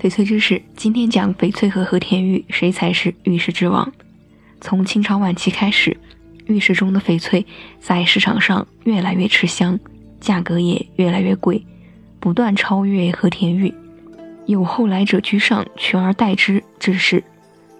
[0.00, 3.92] 翡翠知识，今天讲翡翠和和田玉谁才是玉石之王。
[4.58, 5.94] 从清朝晚期开始，
[6.46, 7.44] 玉石中的翡翠
[7.78, 9.78] 在市场上越来越吃香，
[10.18, 11.62] 价格也越来越贵，
[12.18, 13.74] 不断超越和田玉，
[14.46, 17.22] 有后来者居上，取而代之之势。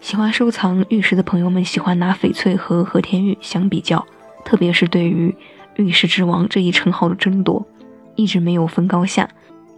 [0.00, 4.06] 喜欢收藏玉石的朋友们喜欢拿翡翠和和田玉相比较，
[4.42, 5.36] 特别是对于
[5.74, 7.66] 玉石之王这一称号的争夺，
[8.14, 9.28] 一直没有分高下。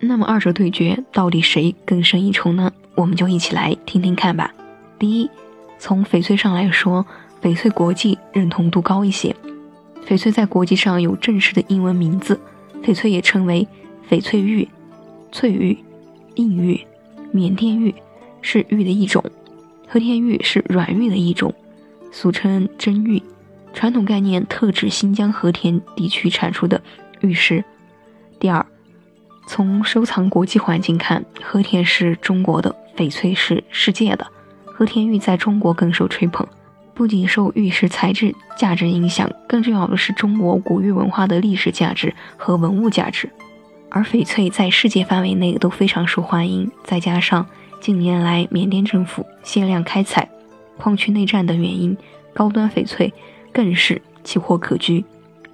[0.00, 2.72] 那么二者对决，到底谁更胜一筹呢？
[2.94, 4.54] 我们就一起来听听看吧。
[4.98, 5.28] 第一，
[5.78, 7.04] 从翡翠上来说，
[7.42, 9.34] 翡翠国际认同度高一些。
[10.06, 12.40] 翡翠在国际上有正式的英文名字，
[12.82, 13.66] 翡翠也称为
[14.08, 14.66] 翡翠玉、
[15.32, 15.76] 翠玉、
[16.36, 16.80] 硬玉、
[17.32, 17.94] 缅甸玉，
[18.40, 19.22] 是玉的一种；
[19.88, 21.52] 和田玉是软玉的一种，
[22.12, 23.22] 俗称真玉。
[23.74, 26.80] 传统概念特指新疆和田地区产出的
[27.20, 27.64] 玉石。
[28.38, 28.64] 第二。
[29.48, 34.26] 从收藏国际环境看，和田是中国的，翡翠是世界的。
[34.66, 36.46] 和田玉在中国更受吹捧，
[36.94, 43.28] 不仅受玉石材质价值影响，更重要的是中国古玉文化的历史价值和文物价值。
[43.88, 47.44] 而翡翠在世界范围内都非常受欢迎，再加上
[47.80, 50.28] 近年来缅甸政府限量开采、
[50.76, 51.96] 矿区内战等原因，
[52.34, 53.12] 高端翡翠
[53.50, 55.02] 更是奇货可居，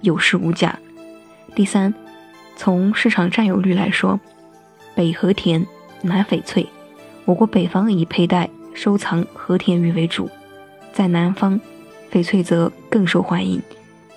[0.01, 0.77] 有市无价。
[1.55, 1.93] 第三。
[2.55, 4.19] 从市场占有率来说，
[4.95, 5.65] 北和田，
[6.01, 6.65] 南翡翠。
[7.25, 10.29] 我国北方以佩戴、收藏和田玉为主，
[10.93, 11.59] 在南方，
[12.11, 13.61] 翡翠则更受欢迎。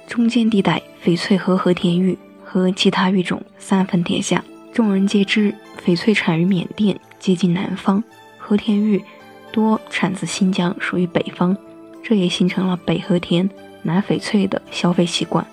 [0.06, 4.45] 中间地带，翡翠和和田玉和其他玉种三分天下。
[4.73, 8.02] 众人皆知，翡翠产于缅甸，接近南方；
[8.39, 9.02] 和田玉
[9.50, 11.56] 多产自新疆，属于北方。
[12.02, 13.48] 这也形成了北和田、
[13.83, 15.47] 南翡翠的消费习惯。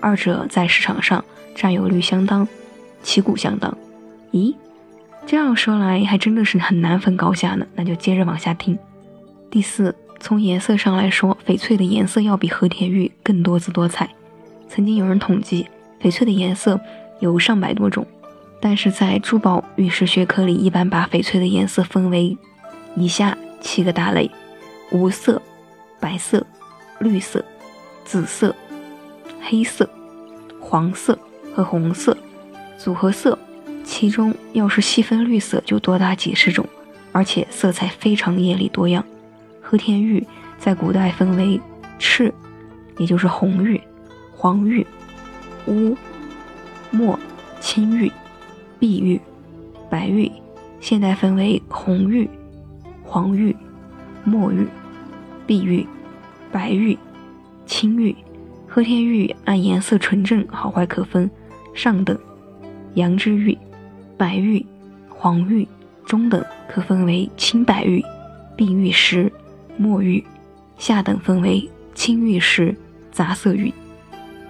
[0.00, 1.24] 二者在市场上。
[1.56, 2.48] 占有率相当，
[3.04, 3.72] 旗鼓相当。
[4.32, 4.52] 咦，
[5.24, 7.64] 这样说来还真的是很难分高下呢。
[7.76, 8.76] 那就接着往下听。
[9.48, 14.10] 第四，从颜色上来说，翡翠的颜色要比和田玉更多姿多彩。
[14.68, 15.68] 曾经有人统计，
[16.02, 16.80] 翡翠的颜色
[17.20, 18.04] 有上百多种。
[18.60, 22.36] 但是在珠宝玉石学科里，一般把翡翠的颜色分为
[22.96, 24.28] 以下七个大类：
[24.90, 25.40] 无色、
[26.00, 26.44] 白色、
[26.98, 27.44] 绿色、
[28.04, 28.52] 紫色、
[29.46, 29.88] 黑色、
[30.60, 31.18] 黄色。
[31.56, 32.16] 和红色
[32.76, 33.38] 组合色，
[33.84, 36.66] 其中要是细分绿色就多达几十种，
[37.12, 39.04] 而且色彩非常艳丽多样。
[39.62, 40.26] 和田玉
[40.58, 41.60] 在古代分为
[42.00, 42.34] 赤，
[42.98, 43.80] 也就是红玉、
[44.32, 44.84] 黄玉、
[45.68, 45.96] 乌、
[46.90, 47.16] 墨、
[47.60, 48.10] 青玉、
[48.80, 49.20] 碧玉、
[49.88, 50.28] 白玉；
[50.80, 52.28] 现代分为红玉、
[53.04, 53.54] 黄玉、
[54.24, 54.66] 墨玉、
[55.46, 55.86] 碧玉、
[56.50, 56.98] 白玉、
[57.64, 58.12] 青玉。
[58.74, 61.30] 和田玉按颜色纯正好坏可分。
[61.74, 62.18] 上等，
[62.94, 63.56] 羊脂玉、
[64.16, 64.66] 白玉、
[65.08, 65.64] 黄玉；
[66.04, 68.02] 中等可分为青白玉、
[68.56, 69.32] 碧玉石、
[69.76, 70.20] 墨玉；
[70.76, 72.74] 下等分为青玉石、
[73.12, 73.72] 杂色玉。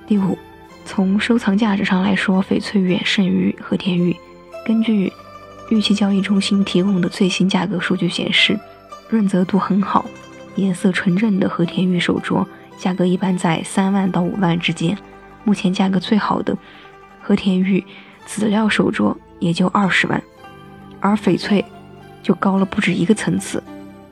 [0.06, 0.38] 第五，
[0.86, 4.16] 从收藏价值上来说，翡翠远胜于和田玉。
[4.64, 5.12] 根据
[5.68, 8.58] 玉器交易中心提供的最新价格数据显示，
[9.10, 10.06] 润泽度很好、
[10.56, 12.42] 颜色纯正的和田玉手镯
[12.78, 14.96] 价格一般在三万到五万之间。
[15.44, 16.56] 目前价格最好的。
[17.26, 17.82] 和田玉
[18.26, 20.22] 籽料手镯也就二十万，
[21.00, 21.64] 而翡翠
[22.22, 23.62] 就高了不止一个层次，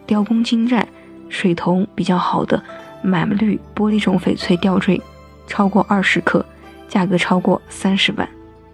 [0.07, 0.89] 雕工精湛、
[1.29, 2.63] 水头比较好的
[3.03, 4.99] 满绿玻璃种翡翠吊坠，
[5.47, 6.43] 超过二十克，
[6.89, 8.27] 价格超过三十万；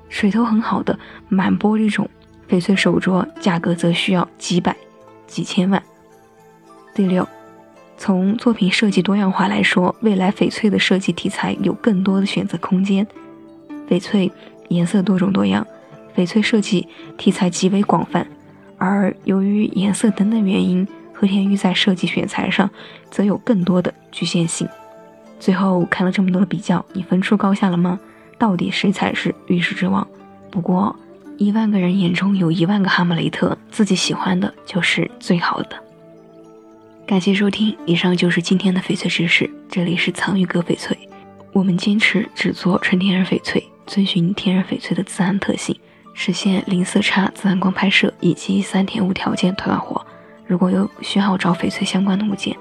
[0.08, 0.96] 水头很好的
[1.28, 2.08] 满玻璃种
[2.48, 4.76] 翡翠手镯，价格则需要几百、
[5.26, 5.82] 几千万。
[6.94, 7.26] 第六，
[7.98, 13.04] 从作品设计多样化来说，未来翡翠的设计题材有更多的选择空间。
[13.90, 14.30] 翡翠
[14.68, 15.66] 颜色多种多样，
[16.16, 16.86] 翡翠设计
[17.16, 18.24] 题材极为广泛，
[18.78, 22.70] 而由于颜色等等原因，和田玉在设计选材上
[23.10, 24.68] 则有更多的局限性。
[25.40, 27.98] 最后看了这么多的比较，你分出高下了吗？
[28.38, 30.06] 到底谁才是玉石之王？
[30.52, 30.94] 不过
[31.36, 35.87] 一万个人眼中有一万个哈姆雷特，自己喜欢的就是最好的。
[37.08, 39.50] 感谢收听，以上就是今天的翡翠知识。
[39.66, 40.94] 这里是藏玉阁翡翠，
[41.54, 43.66] 我们坚持只做纯天然翡翠。
[43.86, 45.74] 遵循天然翡翠的自然特性，
[46.12, 50.04] 实现零色差自然光拍摄以及三天无条件退换货。
[50.46, 52.54] 如果有需要找翡翠相关的物件，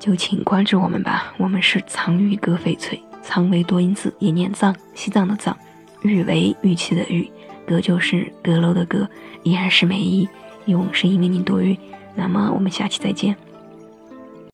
[0.00, 1.34] 就请关注我们吧。
[1.36, 5.54] 我们是藏玉阁翡翠，藏为多音字，也念藏，西藏的藏；
[6.00, 7.30] 玉为玉器的玉，
[7.66, 9.06] 阁就是阁楼的阁。
[9.42, 10.26] 依然是美一，
[10.64, 11.78] 用是因为你多玉。
[12.14, 13.36] 那么我们下期再见。